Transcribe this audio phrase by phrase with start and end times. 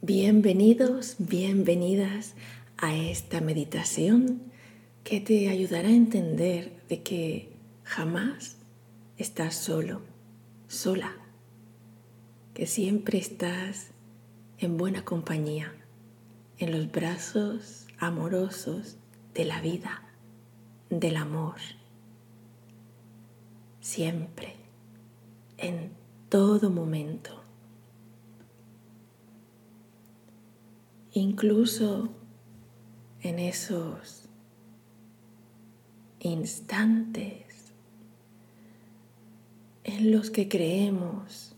[0.00, 2.36] Bienvenidos, bienvenidas
[2.76, 4.42] a esta meditación
[5.02, 8.58] que te ayudará a entender de que jamás
[9.16, 10.02] estás solo,
[10.68, 11.16] sola,
[12.54, 13.90] que siempre estás
[14.58, 15.74] en buena compañía,
[16.58, 18.98] en los brazos amorosos
[19.34, 20.04] de la vida,
[20.90, 21.56] del amor,
[23.80, 24.54] siempre,
[25.56, 25.90] en
[26.28, 27.37] todo momento.
[31.18, 32.08] Incluso
[33.22, 34.28] en esos
[36.20, 37.72] instantes
[39.84, 41.54] en los que creemos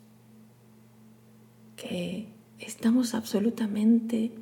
[1.77, 2.29] que
[2.59, 4.33] estamos absolutamente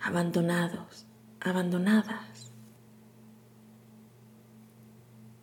[0.00, 1.06] abandonados,
[1.40, 2.52] abandonadas,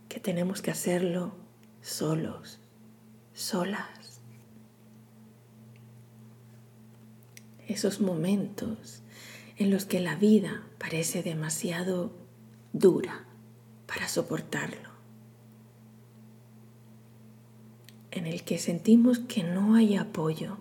[0.07, 1.33] que tenemos que hacerlo
[1.81, 2.59] solos,
[3.33, 4.00] solas.
[7.71, 9.01] Esos momentos
[9.57, 12.11] en los que la vida parece demasiado
[12.73, 13.25] dura
[13.87, 14.89] para soportarlo,
[18.11, 20.57] en el que sentimos que no hay apoyo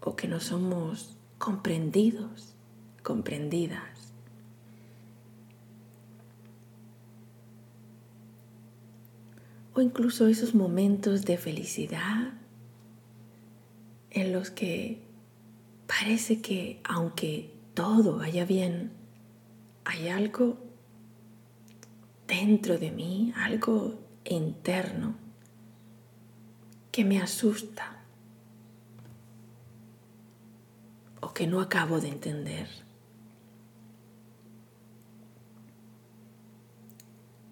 [0.00, 2.54] o que no somos comprendidos,
[3.02, 4.12] comprendidas.
[9.74, 12.43] O incluso esos momentos de felicidad
[14.14, 15.02] en los que
[15.86, 18.92] parece que aunque todo vaya bien,
[19.84, 20.56] hay algo
[22.26, 25.16] dentro de mí, algo interno
[26.90, 28.02] que me asusta
[31.20, 32.84] o que no acabo de entender.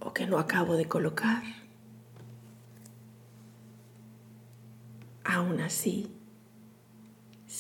[0.04, 1.42] o que no acabo de colocar.
[5.24, 6.10] Aún así,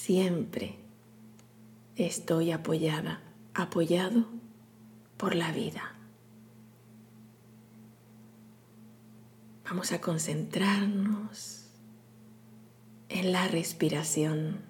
[0.04, 0.74] siempre
[1.94, 3.20] estoy apoyada,
[3.54, 4.24] apoyado
[5.16, 5.94] por la vida.
[9.64, 11.68] Vamos a concentrarnos
[13.10, 14.62] en la respiración,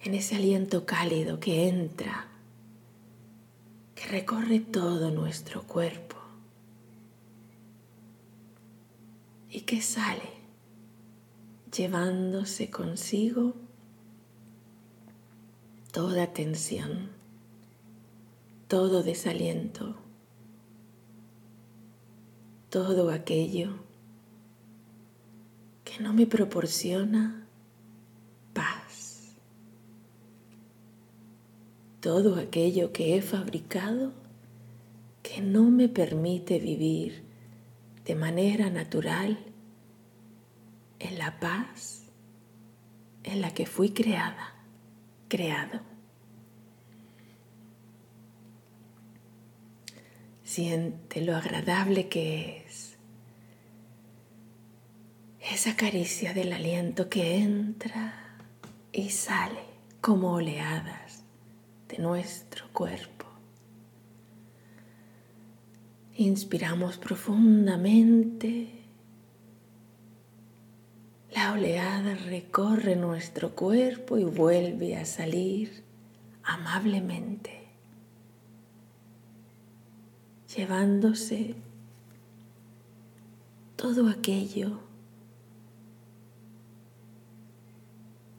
[0.00, 2.28] en ese aliento cálido que entra,
[3.94, 6.16] que recorre todo nuestro cuerpo
[9.50, 10.45] y que sale
[11.76, 13.54] llevándose consigo
[15.92, 17.10] toda tensión,
[18.68, 19.96] todo desaliento,
[22.70, 23.74] todo aquello
[25.84, 27.46] que no me proporciona
[28.52, 29.34] paz,
[32.00, 34.12] todo aquello que he fabricado
[35.22, 37.22] que no me permite vivir
[38.04, 39.45] de manera natural
[40.98, 42.06] en la paz
[43.22, 44.54] en la que fui creada,
[45.28, 45.80] creado.
[50.44, 52.96] Siente lo agradable que es
[55.40, 58.38] esa caricia del aliento que entra
[58.92, 59.60] y sale
[60.00, 61.24] como oleadas
[61.88, 63.26] de nuestro cuerpo.
[66.16, 68.85] Inspiramos profundamente
[71.36, 75.84] la oleada recorre nuestro cuerpo y vuelve a salir
[76.42, 77.68] amablemente,
[80.56, 81.54] llevándose
[83.76, 84.80] todo aquello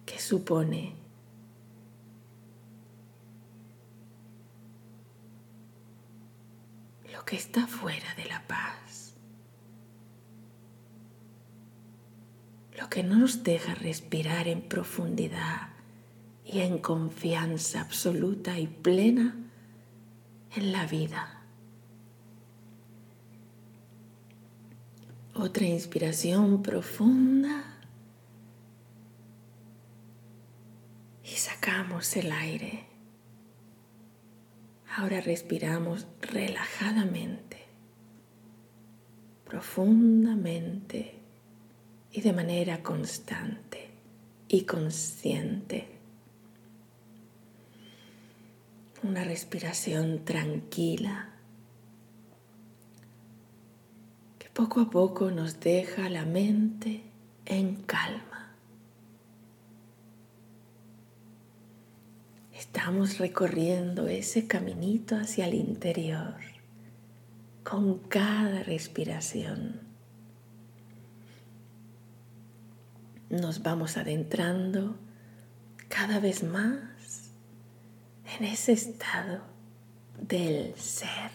[0.07, 0.95] que supone
[7.13, 8.86] lo que está fuera de la paz.
[12.77, 15.69] Lo que no nos deja respirar en profundidad
[16.45, 19.35] y en confianza absoluta y plena
[20.55, 21.41] en la vida.
[25.33, 27.79] Otra inspiración profunda
[31.23, 32.85] y sacamos el aire.
[34.95, 37.57] Ahora respiramos relajadamente,
[39.45, 41.16] profundamente
[42.17, 43.91] y de manera constante
[44.47, 45.87] y consciente.
[49.03, 51.29] Una respiración tranquila
[54.39, 57.03] que poco a poco nos deja la mente
[57.45, 58.51] en calma.
[62.51, 66.33] Estamos recorriendo ese caminito hacia el interior
[67.63, 69.96] con cada respiración
[73.29, 74.95] nos vamos adentrando
[75.89, 77.31] cada vez más
[78.37, 79.41] en ese estado
[80.19, 81.31] del ser,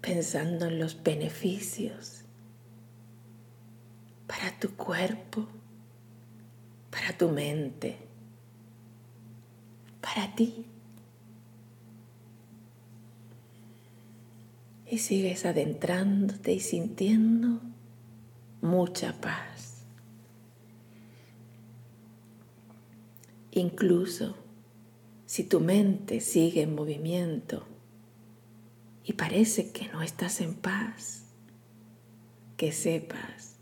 [0.00, 2.22] pensando en los beneficios
[4.26, 5.46] para tu cuerpo,
[6.90, 7.98] para tu mente,
[10.00, 10.66] para ti.
[14.86, 17.60] Y sigues adentrándote y sintiendo
[18.62, 19.84] mucha paz.
[23.52, 24.36] Incluso
[25.26, 27.66] si tu mente sigue en movimiento
[29.04, 31.24] y parece que no estás en paz,
[32.56, 33.56] que sepas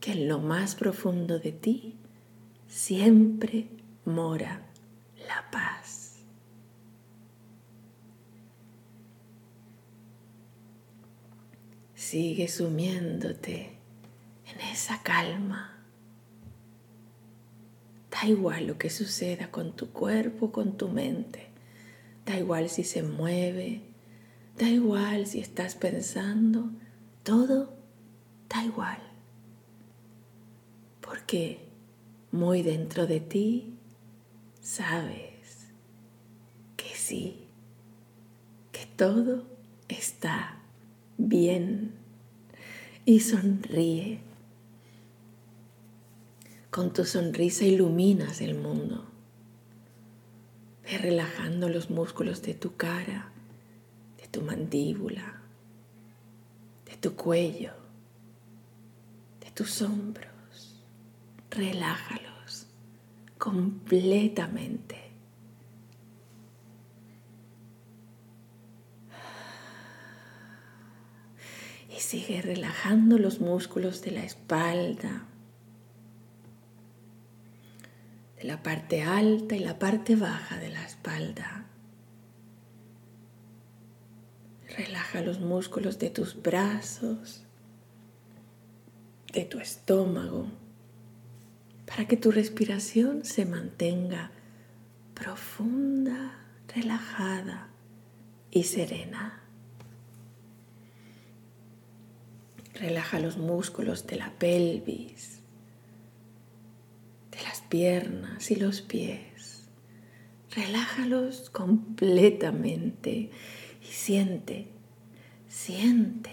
[0.00, 1.96] que en lo más profundo de ti
[2.68, 3.68] siempre
[4.04, 4.62] mora
[5.26, 6.22] la paz.
[11.94, 13.75] Sigue sumiéndote
[14.56, 15.72] en esa calma.
[18.10, 21.48] Da igual lo que suceda con tu cuerpo, con tu mente.
[22.24, 23.82] Da igual si se mueve.
[24.58, 26.70] Da igual si estás pensando.
[27.22, 27.74] Todo
[28.48, 28.98] da igual.
[31.00, 31.60] Porque
[32.32, 33.74] muy dentro de ti
[34.60, 35.68] sabes
[36.76, 37.44] que sí,
[38.72, 39.44] que todo
[39.88, 40.58] está
[41.18, 41.92] bien.
[43.04, 44.20] Y sonríe
[46.76, 49.06] con tu sonrisa iluminas el mundo.
[50.84, 53.30] Ve relajando los músculos de tu cara,
[54.20, 55.40] de tu mandíbula,
[56.84, 57.72] de tu cuello,
[59.40, 60.84] de tus hombros.
[61.48, 62.66] Relájalos
[63.38, 64.98] completamente.
[71.88, 75.26] Y sigue relajando los músculos de la espalda,
[78.36, 81.64] de la parte alta y la parte baja de la espalda.
[84.76, 87.44] Relaja los músculos de tus brazos,
[89.32, 90.46] de tu estómago,
[91.86, 94.32] para que tu respiración se mantenga
[95.14, 96.38] profunda,
[96.74, 97.68] relajada
[98.50, 99.40] y serena.
[102.74, 105.35] Relaja los músculos de la pelvis,
[107.68, 109.68] piernas y los pies.
[110.50, 113.30] Relájalos completamente
[113.82, 114.68] y siente,
[115.48, 116.30] siente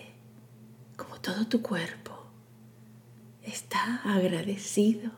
[0.95, 2.23] como todo tu cuerpo
[3.43, 5.11] está agradecido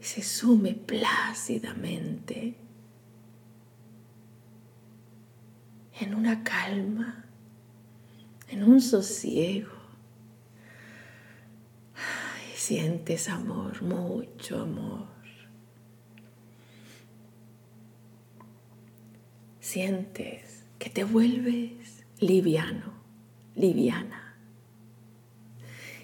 [0.00, 2.56] y se sume plácidamente
[6.00, 7.24] en una calma,
[8.48, 9.77] en un sosiego
[12.68, 15.08] sientes amor, mucho amor.
[19.58, 22.92] Sientes que te vuelves liviano,
[23.54, 24.36] liviana.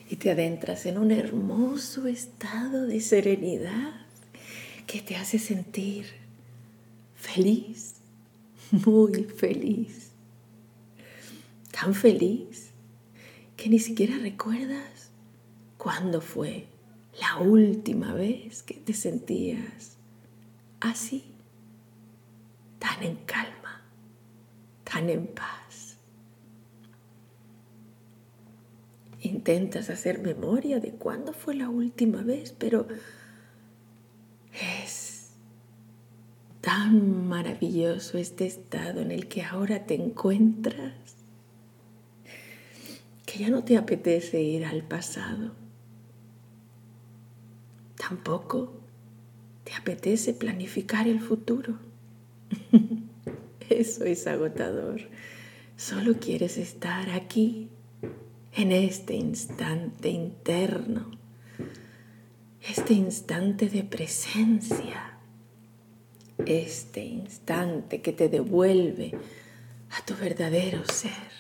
[0.09, 4.07] Y te adentras en un hermoso estado de serenidad
[4.87, 6.07] que te hace sentir
[7.15, 7.97] feliz,
[8.71, 10.13] muy feliz.
[11.79, 12.71] Tan feliz
[13.55, 14.94] que ni siquiera recuerdas
[15.85, 16.67] ¿Cuándo fue
[17.21, 19.99] la última vez que te sentías
[20.81, 21.25] así,
[22.79, 23.83] tan en calma,
[24.83, 25.99] tan en paz?
[29.21, 32.89] Intentas hacer memoria de cuándo fue la última vez, pero
[34.83, 35.33] es
[36.63, 40.95] tan maravilloso este estado en el que ahora te encuentras
[43.27, 45.64] que ya no te apetece ir al pasado
[48.07, 48.71] Tampoco
[49.65, 51.79] te apetece planificar el futuro.
[53.71, 55.01] Eso es agotador.
[55.79, 57.71] Solo quieres estar aquí,
[58.53, 61.13] en este instante interno,
[62.61, 65.17] este instante de presencia,
[66.45, 69.13] este instante que te devuelve
[69.93, 71.33] a tu verdadero ser.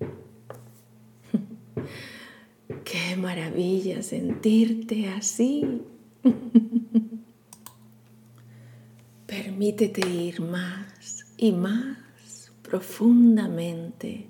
[2.84, 5.82] Qué maravilla sentirte así
[9.26, 14.26] Permítete ir más y más profundamente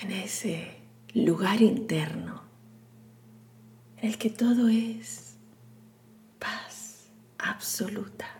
[0.00, 0.76] en ese
[1.14, 2.42] lugar interno
[3.98, 5.36] en el que todo es
[6.38, 7.08] paz
[7.38, 8.36] absoluta.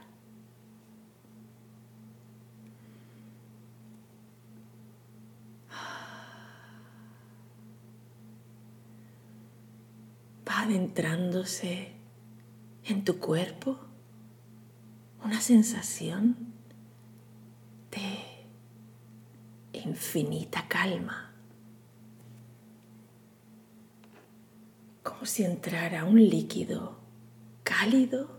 [10.45, 11.92] va adentrándose
[12.84, 13.78] en tu cuerpo
[15.22, 16.34] una sensación
[17.90, 21.34] de infinita calma,
[25.02, 26.96] como si entrara un líquido
[27.62, 28.30] cálido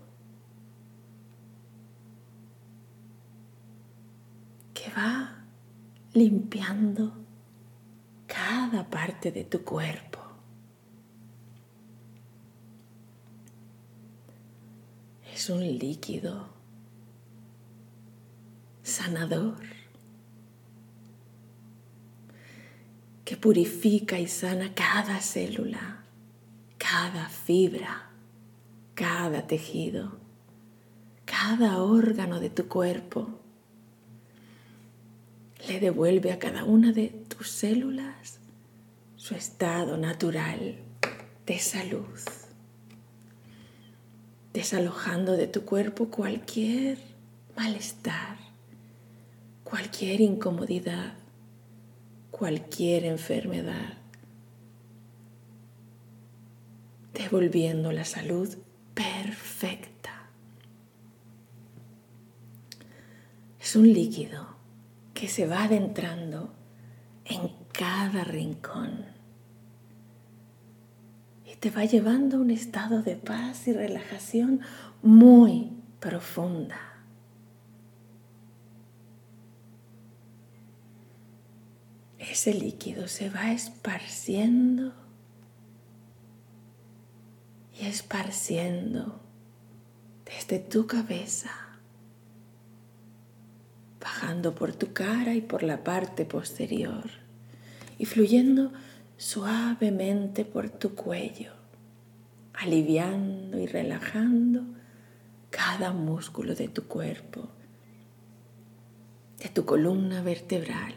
[4.74, 5.44] que va
[6.14, 7.12] limpiando
[8.26, 10.07] cada parte de tu cuerpo.
[15.38, 16.48] Es un líquido
[18.82, 19.60] sanador
[23.24, 26.02] que purifica y sana cada célula,
[26.76, 28.10] cada fibra,
[28.96, 30.18] cada tejido,
[31.24, 33.28] cada órgano de tu cuerpo.
[35.68, 38.40] Le devuelve a cada una de tus células
[39.14, 40.80] su estado natural
[41.46, 42.18] de salud,
[44.58, 46.98] desalojando de tu cuerpo cualquier
[47.56, 48.38] malestar,
[49.62, 51.14] cualquier incomodidad,
[52.32, 53.92] cualquier enfermedad,
[57.14, 58.48] devolviendo la salud
[58.94, 60.28] perfecta.
[63.60, 64.56] Es un líquido
[65.14, 66.52] que se va adentrando
[67.26, 69.04] en cada rincón
[71.60, 74.60] te va llevando a un estado de paz y relajación
[75.02, 76.88] muy profunda.
[82.30, 84.92] ese líquido se va esparciendo
[87.80, 89.20] y esparciendo
[90.24, 91.50] desde tu cabeza,
[94.00, 97.10] bajando por tu cara y por la parte posterior
[97.98, 98.72] y fluyendo
[99.18, 101.52] suavemente por tu cuello,
[102.54, 104.62] aliviando y relajando
[105.50, 107.50] cada músculo de tu cuerpo,
[109.38, 110.94] de tu columna vertebral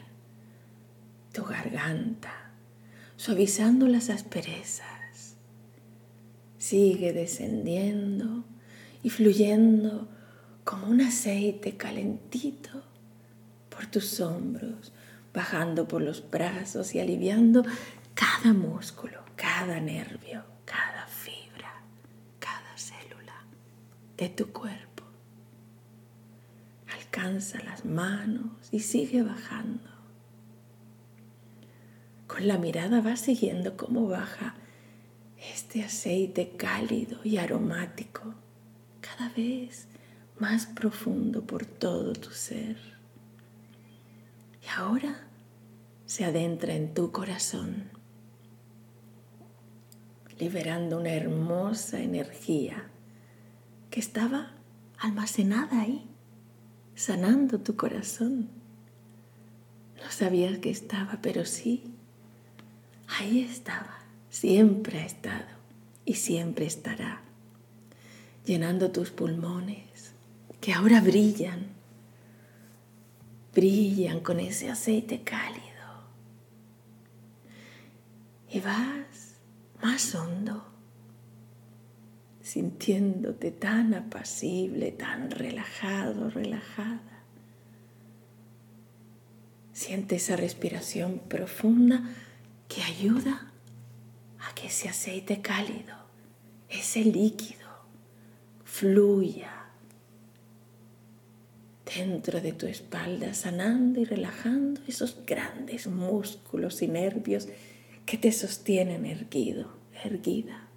[1.31, 2.51] tu garganta,
[3.15, 5.35] suavizando las asperezas.
[6.57, 8.43] Sigue descendiendo
[9.01, 10.07] y fluyendo
[10.63, 12.83] como un aceite calentito
[13.69, 14.93] por tus hombros,
[15.33, 17.63] bajando por los brazos y aliviando
[18.21, 21.73] cada músculo, cada nervio, cada fibra,
[22.39, 23.45] cada célula
[24.15, 25.03] de tu cuerpo.
[26.93, 29.89] Alcanza las manos y sigue bajando
[32.27, 34.55] con la mirada va siguiendo cómo baja
[35.53, 38.35] este aceite cálido y aromático
[39.01, 39.87] cada vez
[40.39, 42.77] más profundo por todo tu ser.
[44.63, 45.27] Y ahora
[46.05, 47.89] se adentra en tu corazón,
[50.41, 52.83] liberando una hermosa energía
[53.89, 54.51] que estaba
[54.97, 56.03] almacenada ahí,
[56.95, 58.49] sanando tu corazón.
[60.03, 61.91] No sabías que estaba, pero sí
[63.19, 65.45] Ahí estaba, siempre ha estado
[66.05, 67.21] y siempre estará,
[68.45, 70.13] llenando tus pulmones,
[70.61, 71.67] que ahora brillan,
[73.53, 75.61] brillan con ese aceite cálido.
[78.49, 79.10] Y vas
[79.81, 80.65] más hondo,
[82.41, 87.23] sintiéndote tan apacible, tan relajado, relajada.
[89.73, 92.03] Siente esa respiración profunda
[92.67, 93.51] que ayuda
[94.39, 95.95] a que ese aceite cálido,
[96.69, 97.61] ese líquido,
[98.63, 99.61] fluya
[101.95, 107.47] dentro de tu espalda, sanando y relajando esos grandes músculos y nervios
[108.05, 109.67] que te sostienen erguido,
[110.03, 110.67] erguida.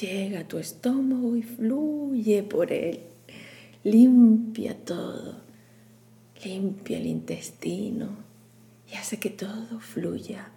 [0.00, 3.00] Llega a tu estómago y fluye por él.
[3.84, 5.42] Limpia todo.
[6.44, 8.16] Limpia el intestino,
[8.92, 10.50] y hace que todo fluya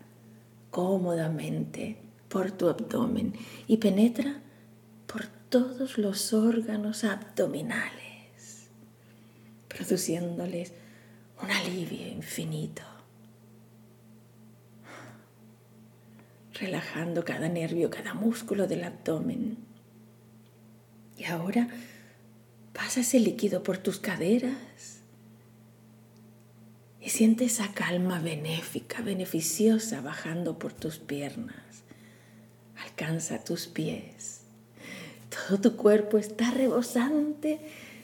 [0.72, 3.34] cómodamente por tu abdomen
[3.68, 4.42] y penetra
[5.06, 8.68] por todos los órganos abdominales,
[9.68, 10.74] produciéndoles
[11.42, 12.82] un alivio infinito,
[16.60, 19.58] relajando cada nervio, cada músculo del abdomen.
[21.18, 21.68] Y ahora
[22.74, 25.02] pasa ese líquido por tus caderas
[27.02, 31.84] y siente esa calma benéfica, beneficiosa bajando por tus piernas.
[32.84, 34.42] Alcanza tus pies.
[35.30, 37.60] Todo tu cuerpo está rebosante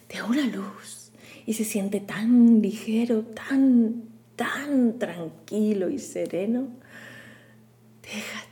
[0.08, 1.12] de una luz
[1.46, 4.03] y se siente tan ligero, tan,
[4.36, 6.67] tan tranquilo y sereno.
[8.13, 8.51] Déjate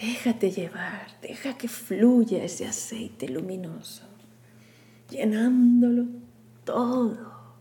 [0.00, 4.02] Déjate llevar, deja que fluya ese aceite luminoso,
[5.08, 6.04] llenándolo
[6.64, 7.56] todo.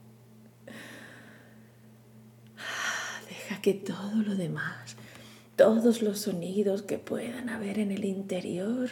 [3.29, 4.97] Deja que todo lo demás,
[5.55, 8.89] todos los sonidos que puedan haber en el interior,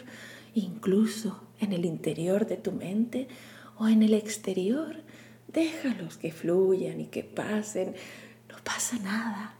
[0.54, 3.28] incluso en el interior de tu mente
[3.76, 5.02] o en el exterior,
[5.48, 7.94] déjalos que fluyan y que pasen.
[8.48, 9.54] No pasa nada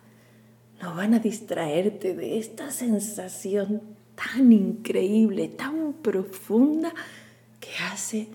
[0.84, 3.80] no van a distraerte de esta sensación
[4.14, 6.92] tan increíble, tan profunda,
[7.58, 8.28] que hace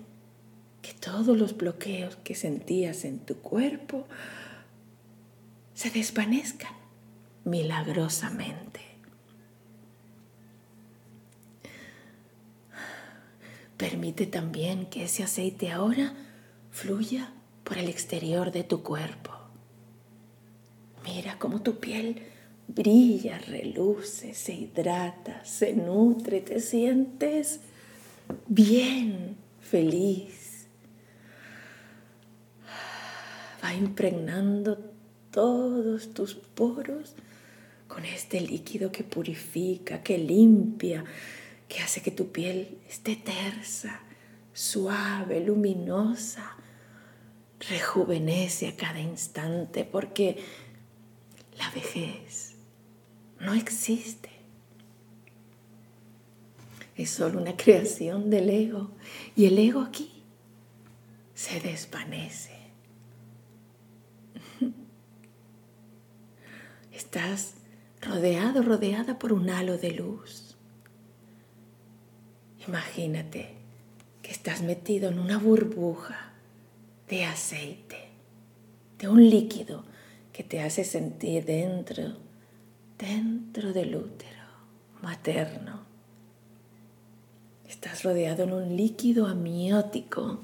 [0.82, 4.04] que todos los bloqueos que sentías en tu cuerpo
[5.74, 6.72] se desvanezcan
[7.44, 8.80] milagrosamente.
[13.76, 16.14] Permite también que ese aceite ahora
[16.72, 19.30] fluya por el exterior de tu cuerpo.
[21.04, 22.29] Mira cómo tu piel
[22.74, 27.60] brilla, reluce, se hidrata, se nutre, te sientes
[28.46, 30.66] bien, feliz.
[33.62, 34.78] Va impregnando
[35.30, 37.14] todos tus poros
[37.88, 41.04] con este líquido que purifica, que limpia,
[41.68, 44.00] que hace que tu piel esté tersa,
[44.52, 46.56] suave, luminosa,
[47.68, 50.36] rejuvenece a cada instante porque
[51.58, 52.49] la vejez
[53.40, 54.30] no existe.
[56.96, 58.90] Es solo una creación del ego
[59.34, 60.22] y el ego aquí
[61.34, 62.52] se desvanece.
[66.92, 67.54] Estás
[68.02, 70.56] rodeado, rodeada por un halo de luz.
[72.68, 73.54] Imagínate
[74.22, 76.32] que estás metido en una burbuja
[77.08, 78.10] de aceite,
[78.98, 79.84] de un líquido
[80.32, 82.16] que te hace sentir dentro,
[83.00, 84.42] dentro del útero
[85.02, 85.80] materno.
[87.66, 90.40] Estás rodeado en un líquido amniótico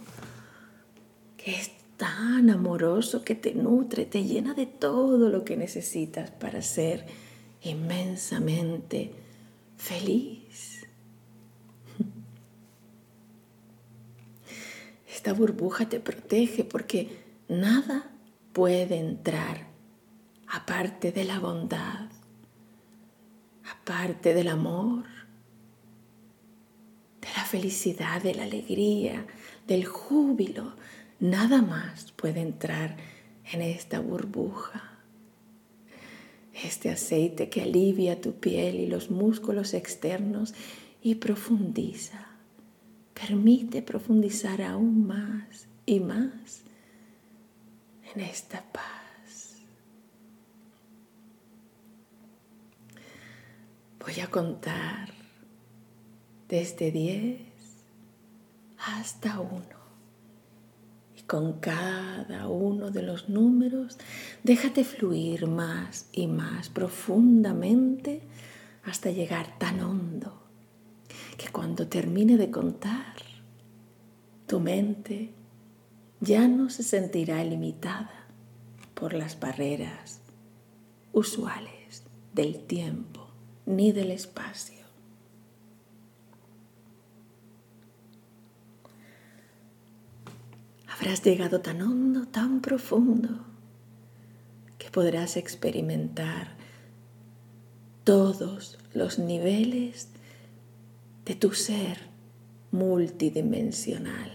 [1.36, 6.62] que es tan amoroso que te nutre, te llena de todo lo que necesitas para
[6.62, 7.06] ser
[7.62, 9.12] inmensamente
[9.76, 10.86] feliz.
[15.08, 18.10] Esta burbuja te protege porque nada
[18.52, 19.66] puede entrar
[20.48, 22.08] aparte de la bondad,
[23.70, 25.04] aparte del amor,
[27.20, 29.26] de la felicidad, de la alegría,
[29.66, 30.74] del júbilo,
[31.20, 32.96] nada más puede entrar
[33.52, 34.92] en esta burbuja.
[36.52, 40.54] Este aceite que alivia tu piel y los músculos externos
[41.02, 42.26] y profundiza,
[43.14, 46.62] permite profundizar aún más y más
[48.14, 48.95] en esta paz.
[54.22, 55.10] A contar
[56.48, 57.38] desde 10
[58.78, 59.62] hasta 1.
[61.16, 63.98] Y con cada uno de los números,
[64.42, 68.22] déjate fluir más y más profundamente
[68.84, 70.42] hasta llegar tan hondo
[71.36, 73.16] que cuando termine de contar,
[74.46, 75.34] tu mente
[76.20, 78.28] ya no se sentirá limitada
[78.94, 80.22] por las barreras
[81.12, 82.02] usuales
[82.32, 83.15] del tiempo
[83.66, 84.86] ni del espacio.
[90.88, 93.28] Habrás llegado tan hondo, tan profundo,
[94.78, 96.56] que podrás experimentar
[98.04, 100.08] todos los niveles
[101.24, 101.98] de tu ser
[102.70, 104.32] multidimensional.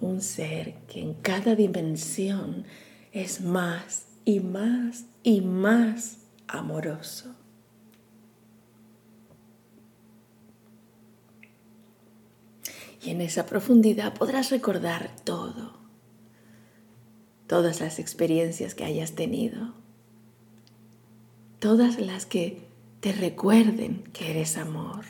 [0.00, 2.64] Un ser que en cada dimensión
[3.12, 6.19] es más y más y más
[6.50, 7.34] amoroso.
[13.02, 15.78] Y en esa profundidad podrás recordar todo,
[17.46, 19.74] todas las experiencias que hayas tenido,
[21.58, 22.68] todas las que
[23.00, 25.04] te recuerden que eres amor.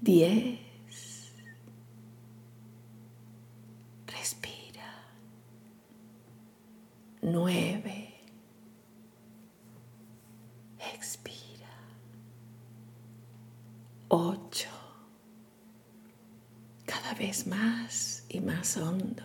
[0.00, 0.67] Diez.
[7.22, 8.14] Nueve.
[10.94, 11.68] Expira.
[14.08, 14.68] Ocho.
[16.86, 19.24] Cada vez más y más hondo.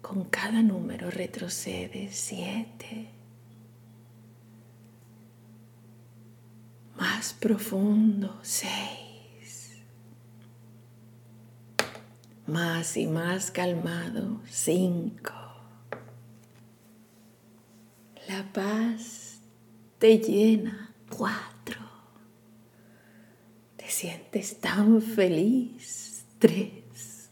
[0.00, 3.08] Con cada número retrocede siete.
[6.96, 9.78] Más profundo, seis.
[12.46, 15.41] Más y más calmado, cinco.
[18.32, 19.40] La paz
[19.98, 20.94] te llena.
[21.14, 21.82] Cuatro.
[23.76, 26.24] Te sientes tan feliz.
[26.38, 27.28] Tres.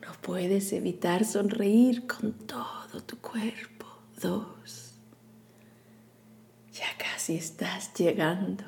[0.00, 3.86] No puedes evitar sonreír con todo tu cuerpo.
[4.22, 5.00] Dos.
[6.72, 8.62] Ya casi estás llegando.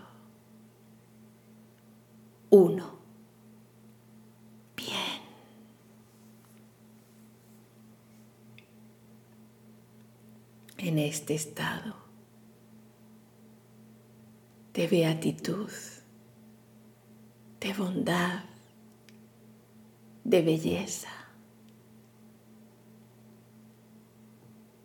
[2.51, 2.96] Uno.
[10.87, 11.97] En este estado
[14.73, 15.73] de beatitud,
[17.59, 18.45] de bondad,
[20.23, 21.11] de belleza.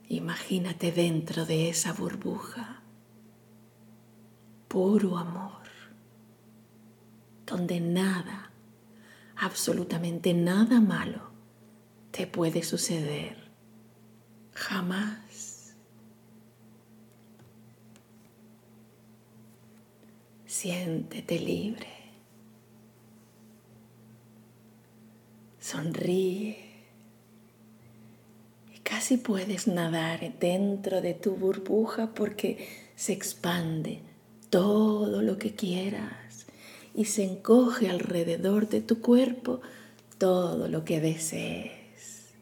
[0.09, 2.81] Imagínate dentro de esa burbuja,
[4.69, 5.67] puro amor,
[7.45, 8.49] donde nada,
[9.35, 11.29] absolutamente nada malo
[12.09, 13.51] te puede suceder.
[14.55, 15.20] Jamás.
[20.61, 21.87] Siéntete libre.
[25.59, 26.55] Sonríe.
[28.71, 34.01] Y casi puedes nadar dentro de tu burbuja porque se expande
[34.51, 36.45] todo lo que quieras
[36.93, 39.61] y se encoge alrededor de tu cuerpo
[40.19, 42.35] todo lo que desees.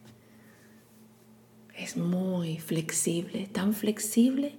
[1.73, 4.55] Es muy flexible, tan flexible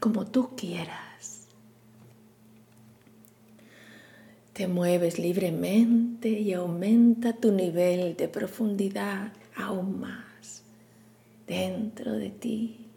[0.00, 1.07] como tú quieras.
[4.58, 10.64] Te mueves libremente y aumenta tu nivel de profundidad aún más
[11.46, 12.88] dentro de ti.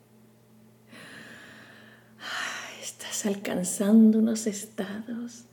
[2.82, 5.44] Estás alcanzando unos estados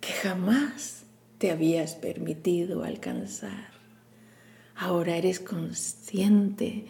[0.00, 1.02] que jamás
[1.38, 3.72] te habías permitido alcanzar.
[4.76, 6.86] Ahora eres consciente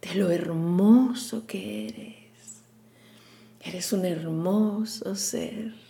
[0.00, 2.62] de lo hermoso que eres.
[3.64, 5.83] Eres un hermoso ser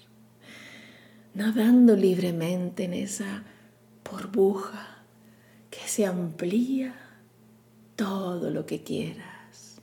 [1.34, 3.42] nadando libremente en esa
[4.08, 5.04] burbuja
[5.70, 6.94] que se amplía
[7.96, 9.80] todo lo que quieras.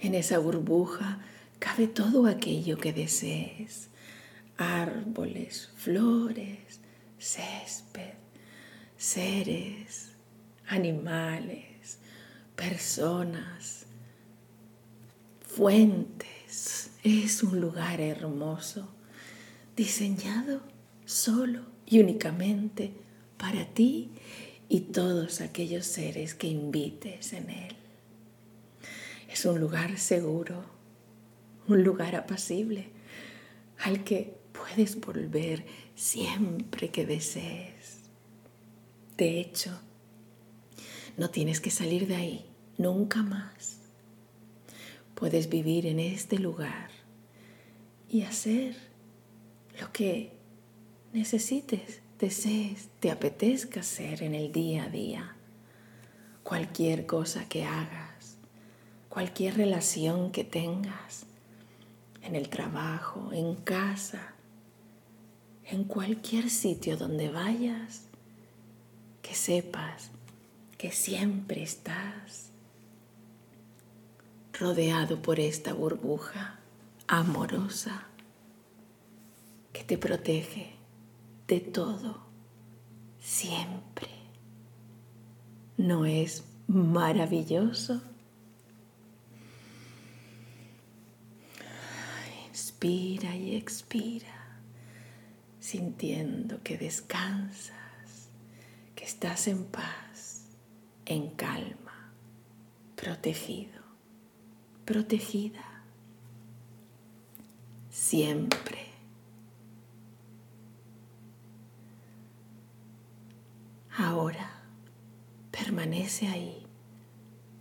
[0.00, 1.20] En esa burbuja
[1.58, 3.88] cabe todo aquello que desees.
[4.56, 6.80] Árboles, flores,
[7.18, 8.14] césped,
[8.96, 10.12] seres,
[10.68, 11.98] animales,
[12.54, 13.86] personas,
[15.40, 16.90] fuentes.
[17.02, 18.93] Es un lugar hermoso
[19.76, 20.62] diseñado
[21.04, 22.92] solo y únicamente
[23.36, 24.10] para ti
[24.68, 27.76] y todos aquellos seres que invites en él.
[29.30, 30.64] Es un lugar seguro,
[31.68, 32.88] un lugar apacible
[33.78, 38.00] al que puedes volver siempre que desees.
[39.16, 39.78] De hecho,
[41.16, 42.46] no tienes que salir de ahí
[42.78, 43.78] nunca más.
[45.14, 46.90] Puedes vivir en este lugar
[48.08, 48.93] y hacer
[49.80, 50.32] lo que
[51.12, 55.36] necesites, desees, te apetezca hacer en el día a día.
[56.42, 58.36] Cualquier cosa que hagas,
[59.08, 61.26] cualquier relación que tengas,
[62.22, 64.34] en el trabajo, en casa,
[65.64, 68.02] en cualquier sitio donde vayas,
[69.22, 70.10] que sepas
[70.78, 72.50] que siempre estás
[74.52, 76.58] rodeado por esta burbuja
[77.06, 78.06] amorosa
[79.74, 80.76] que te protege
[81.48, 82.24] de todo,
[83.20, 84.08] siempre.
[85.76, 88.00] ¿No es maravilloso?
[92.48, 94.60] Inspira y expira,
[95.58, 98.28] sintiendo que descansas,
[98.94, 100.44] que estás en paz,
[101.04, 102.12] en calma,
[102.94, 103.82] protegido,
[104.84, 105.82] protegida,
[107.90, 108.93] siempre
[113.96, 114.50] Ahora
[115.52, 116.66] permanece ahí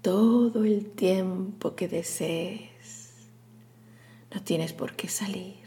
[0.01, 3.29] todo el tiempo que desees.
[4.33, 5.61] No tienes por qué salir.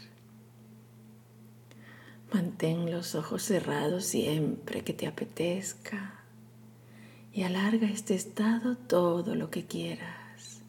[2.33, 6.19] Mantén los ojos cerrados siempre que te apetezca
[7.31, 10.59] y alarga este estado todo lo que quieras.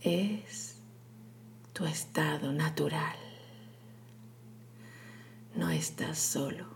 [0.00, 0.78] Es
[1.72, 3.16] tu estado natural.
[5.54, 6.66] No estás solo,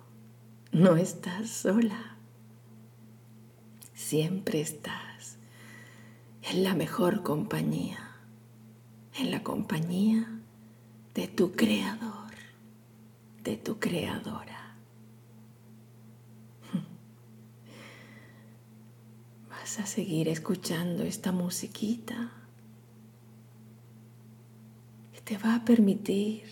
[0.71, 2.18] no estás sola
[4.09, 5.37] siempre estás
[6.43, 8.17] en la mejor compañía,
[9.19, 10.41] en la compañía
[11.15, 12.33] de tu creador,
[13.45, 14.77] de tu creadora.
[19.51, 22.33] Vas a seguir escuchando esta musiquita
[25.13, 26.45] que te va a permitir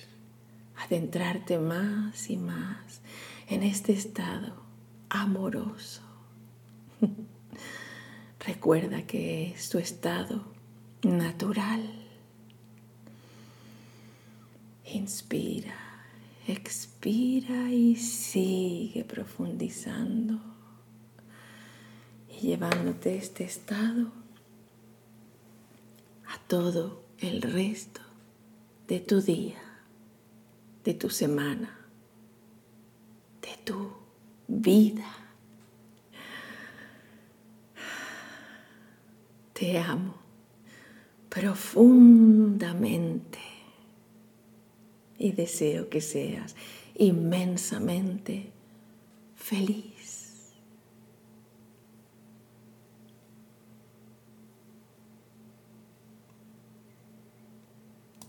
[0.85, 3.01] adentrarte más y más
[3.49, 4.63] en este estado
[5.09, 6.03] amoroso.
[8.47, 10.45] Recuerda que es tu estado
[11.03, 11.83] natural.
[14.85, 15.75] Inspira,
[16.47, 20.39] expira y sigue profundizando
[22.31, 24.13] y llevándote este estado
[26.29, 28.01] a todo el resto
[28.87, 29.61] de tu día,
[30.85, 31.81] de tu semana,
[33.43, 33.91] de tu
[34.47, 35.26] vida.
[39.59, 40.15] Te amo
[41.31, 43.39] profundamente
[45.19, 46.55] y deseo que seas
[46.95, 48.51] inmensamente
[49.35, 49.96] feliz.